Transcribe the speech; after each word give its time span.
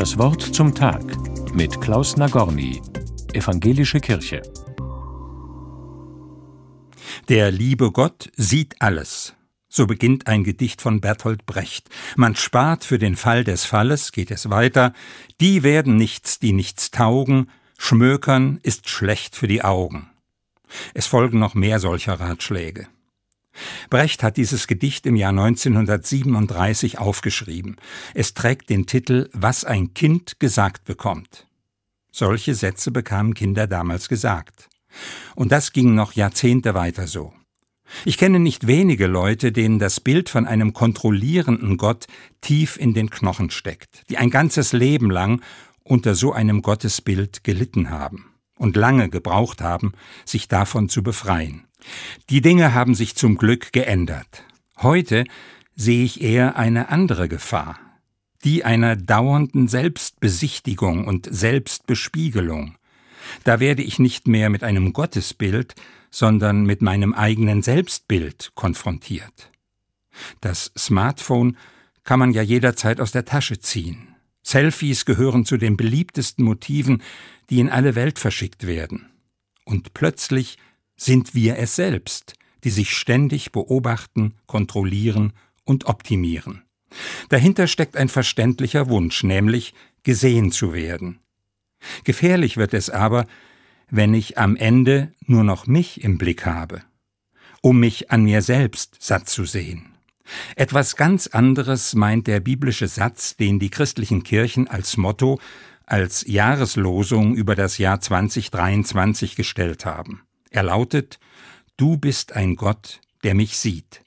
Das 0.00 0.16
Wort 0.16 0.40
zum 0.40 0.74
Tag 0.74 1.04
mit 1.54 1.78
Klaus 1.82 2.16
Nagorny, 2.16 2.80
Evangelische 3.34 4.00
Kirche. 4.00 4.40
Der 7.28 7.50
liebe 7.50 7.92
Gott 7.92 8.30
sieht 8.34 8.80
alles. 8.80 9.34
So 9.68 9.86
beginnt 9.86 10.26
ein 10.26 10.42
Gedicht 10.42 10.80
von 10.80 11.02
Bertolt 11.02 11.44
Brecht. 11.44 11.90
Man 12.16 12.34
spart 12.34 12.82
für 12.86 12.98
den 12.98 13.14
Fall 13.14 13.44
des 13.44 13.66
Falles, 13.66 14.10
geht 14.12 14.30
es 14.30 14.48
weiter. 14.48 14.94
Die 15.38 15.64
werden 15.64 15.96
nichts, 15.96 16.38
die 16.38 16.54
nichts 16.54 16.90
taugen. 16.90 17.50
Schmökern 17.76 18.58
ist 18.62 18.88
schlecht 18.88 19.36
für 19.36 19.48
die 19.48 19.60
Augen. 19.64 20.08
Es 20.94 21.08
folgen 21.08 21.38
noch 21.38 21.52
mehr 21.52 21.78
solcher 21.78 22.18
Ratschläge. 22.18 22.88
Brecht 23.90 24.22
hat 24.22 24.36
dieses 24.36 24.66
Gedicht 24.66 25.06
im 25.06 25.16
Jahr 25.16 25.30
1937 25.30 26.98
aufgeschrieben. 26.98 27.76
Es 28.14 28.34
trägt 28.34 28.70
den 28.70 28.86
Titel 28.86 29.28
Was 29.32 29.64
ein 29.64 29.94
Kind 29.94 30.38
gesagt 30.38 30.84
bekommt. 30.84 31.46
Solche 32.12 32.54
Sätze 32.54 32.90
bekamen 32.90 33.34
Kinder 33.34 33.66
damals 33.66 34.08
gesagt. 34.08 34.68
Und 35.34 35.52
das 35.52 35.72
ging 35.72 35.94
noch 35.94 36.12
Jahrzehnte 36.12 36.74
weiter 36.74 37.06
so. 37.06 37.32
Ich 38.04 38.18
kenne 38.18 38.38
nicht 38.38 38.66
wenige 38.68 39.08
Leute, 39.08 39.50
denen 39.50 39.80
das 39.80 40.00
Bild 40.00 40.28
von 40.28 40.46
einem 40.46 40.72
kontrollierenden 40.72 41.76
Gott 41.76 42.06
tief 42.40 42.76
in 42.76 42.94
den 42.94 43.10
Knochen 43.10 43.50
steckt, 43.50 44.08
die 44.08 44.16
ein 44.16 44.30
ganzes 44.30 44.72
Leben 44.72 45.10
lang 45.10 45.42
unter 45.82 46.14
so 46.14 46.32
einem 46.32 46.62
Gottesbild 46.62 47.42
gelitten 47.42 47.90
haben 47.90 48.29
und 48.60 48.76
lange 48.76 49.08
gebraucht 49.08 49.62
haben, 49.62 49.92
sich 50.24 50.46
davon 50.46 50.88
zu 50.88 51.02
befreien. 51.02 51.64
Die 52.28 52.42
Dinge 52.42 52.74
haben 52.74 52.94
sich 52.94 53.16
zum 53.16 53.36
Glück 53.36 53.72
geändert. 53.72 54.44
Heute 54.78 55.24
sehe 55.74 56.04
ich 56.04 56.20
eher 56.20 56.56
eine 56.56 56.90
andere 56.90 57.28
Gefahr, 57.28 57.78
die 58.44 58.64
einer 58.64 58.96
dauernden 58.96 59.66
Selbstbesichtigung 59.66 61.06
und 61.06 61.26
Selbstbespiegelung. 61.30 62.76
Da 63.44 63.60
werde 63.60 63.82
ich 63.82 63.98
nicht 63.98 64.28
mehr 64.28 64.50
mit 64.50 64.62
einem 64.62 64.92
Gottesbild, 64.92 65.74
sondern 66.10 66.64
mit 66.64 66.82
meinem 66.82 67.14
eigenen 67.14 67.62
Selbstbild 67.62 68.52
konfrontiert. 68.54 69.50
Das 70.42 70.70
Smartphone 70.76 71.56
kann 72.04 72.18
man 72.18 72.32
ja 72.32 72.42
jederzeit 72.42 73.00
aus 73.00 73.12
der 73.12 73.24
Tasche 73.24 73.58
ziehen. 73.58 74.09
Selfies 74.50 75.04
gehören 75.04 75.44
zu 75.44 75.56
den 75.56 75.76
beliebtesten 75.76 76.44
Motiven, 76.44 77.02
die 77.48 77.60
in 77.60 77.70
alle 77.70 77.94
Welt 77.94 78.18
verschickt 78.18 78.66
werden. 78.66 79.06
Und 79.64 79.94
plötzlich 79.94 80.58
sind 80.96 81.34
wir 81.34 81.56
es 81.58 81.76
selbst, 81.76 82.34
die 82.64 82.70
sich 82.70 82.90
ständig 82.90 83.52
beobachten, 83.52 84.34
kontrollieren 84.46 85.32
und 85.64 85.86
optimieren. 85.86 86.62
Dahinter 87.28 87.66
steckt 87.66 87.96
ein 87.96 88.08
verständlicher 88.08 88.88
Wunsch, 88.88 89.22
nämlich 89.22 89.74
gesehen 90.02 90.50
zu 90.50 90.74
werden. 90.74 91.20
Gefährlich 92.04 92.56
wird 92.56 92.74
es 92.74 92.90
aber, 92.90 93.26
wenn 93.88 94.14
ich 94.14 94.38
am 94.38 94.56
Ende 94.56 95.12
nur 95.26 95.44
noch 95.44 95.66
mich 95.66 96.02
im 96.02 96.18
Blick 96.18 96.44
habe, 96.46 96.82
um 97.62 97.80
mich 97.80 98.10
an 98.10 98.24
mir 98.24 98.42
selbst 98.42 98.96
satt 99.00 99.28
zu 99.28 99.44
sehen. 99.44 99.94
Etwas 100.56 100.96
ganz 100.96 101.26
anderes 101.26 101.94
meint 101.94 102.26
der 102.26 102.40
biblische 102.40 102.88
Satz, 102.88 103.36
den 103.36 103.58
die 103.58 103.70
christlichen 103.70 104.22
Kirchen 104.22 104.68
als 104.68 104.96
Motto, 104.96 105.38
als 105.86 106.24
Jahreslosung 106.26 107.34
über 107.34 107.56
das 107.56 107.78
Jahr 107.78 108.00
2023 108.00 109.36
gestellt 109.36 109.84
haben. 109.84 110.22
Er 110.50 110.62
lautet 110.62 111.18
Du 111.76 111.96
bist 111.96 112.36
ein 112.36 112.56
Gott, 112.56 113.00
der 113.24 113.34
mich 113.34 113.56
sieht. 113.56 114.02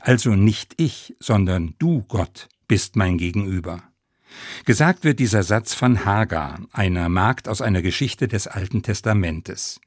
Also 0.00 0.34
nicht 0.34 0.74
ich, 0.76 1.16
sondern 1.18 1.74
du, 1.78 2.02
Gott, 2.02 2.48
bist 2.68 2.96
mein 2.96 3.18
Gegenüber. 3.18 3.82
Gesagt 4.64 5.04
wird 5.04 5.20
dieser 5.20 5.42
Satz 5.42 5.74
von 5.74 6.04
Hagar, 6.04 6.60
einer 6.72 7.08
Magd 7.08 7.48
aus 7.48 7.60
einer 7.60 7.82
Geschichte 7.82 8.28
des 8.28 8.46
Alten 8.46 8.82
Testamentes. 8.82 9.80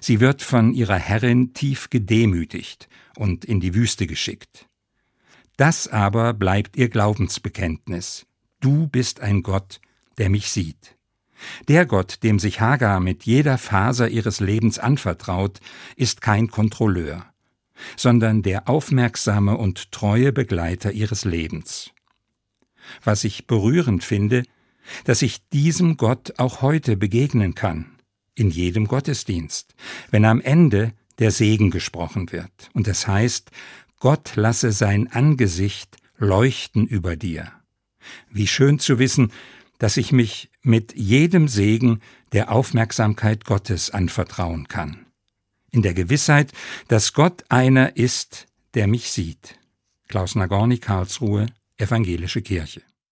Sie 0.00 0.20
wird 0.20 0.42
von 0.42 0.74
ihrer 0.74 0.98
Herrin 0.98 1.54
tief 1.54 1.90
gedemütigt 1.90 2.88
und 3.16 3.44
in 3.44 3.60
die 3.60 3.74
Wüste 3.74 4.06
geschickt. 4.06 4.66
Das 5.56 5.88
aber 5.88 6.32
bleibt 6.32 6.76
ihr 6.76 6.88
Glaubensbekenntnis. 6.88 8.26
Du 8.60 8.86
bist 8.86 9.20
ein 9.20 9.42
Gott, 9.42 9.80
der 10.18 10.30
mich 10.30 10.50
sieht. 10.50 10.96
Der 11.68 11.86
Gott, 11.86 12.22
dem 12.22 12.38
sich 12.38 12.60
Hagar 12.60 13.00
mit 13.00 13.24
jeder 13.24 13.58
Faser 13.58 14.08
ihres 14.08 14.40
Lebens 14.40 14.78
anvertraut, 14.78 15.60
ist 15.96 16.20
kein 16.20 16.48
Kontrolleur, 16.48 17.26
sondern 17.96 18.42
der 18.42 18.68
aufmerksame 18.68 19.56
und 19.56 19.90
treue 19.92 20.32
Begleiter 20.32 20.92
ihres 20.92 21.24
Lebens. 21.24 21.90
Was 23.02 23.24
ich 23.24 23.46
berührend 23.46 24.04
finde, 24.04 24.44
dass 25.04 25.22
ich 25.22 25.48
diesem 25.48 25.96
Gott 25.96 26.34
auch 26.38 26.62
heute 26.62 26.96
begegnen 26.96 27.54
kann, 27.54 27.86
in 28.34 28.50
jedem 28.50 28.86
Gottesdienst, 28.86 29.74
wenn 30.10 30.24
am 30.24 30.40
Ende 30.40 30.92
der 31.18 31.30
Segen 31.30 31.70
gesprochen 31.70 32.32
wird, 32.32 32.70
und 32.72 32.88
es 32.88 33.06
heißt, 33.06 33.50
Gott 34.02 34.34
lasse 34.34 34.72
sein 34.72 35.12
Angesicht 35.12 35.96
leuchten 36.16 36.88
über 36.88 37.14
dir. 37.14 37.52
Wie 38.28 38.48
schön 38.48 38.80
zu 38.80 38.98
wissen, 38.98 39.30
dass 39.78 39.96
ich 39.96 40.10
mich 40.10 40.50
mit 40.60 40.92
jedem 40.96 41.46
Segen 41.46 42.00
der 42.32 42.50
Aufmerksamkeit 42.50 43.44
Gottes 43.44 43.90
anvertrauen 43.90 44.66
kann. 44.66 45.06
In 45.70 45.82
der 45.82 45.94
Gewissheit, 45.94 46.50
dass 46.88 47.12
Gott 47.12 47.44
einer 47.48 47.96
ist, 47.96 48.48
der 48.74 48.88
mich 48.88 49.12
sieht. 49.12 49.60
Klaus 50.08 50.34
Nagorny, 50.34 50.78
Karlsruhe, 50.78 51.46
Evangelische 51.76 52.42
Kirche. 52.42 52.82